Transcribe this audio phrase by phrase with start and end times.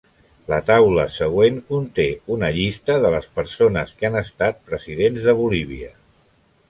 [0.51, 2.07] La taula següent conté
[2.37, 5.93] una llista de les persones que han estat Presidents de Bolívia.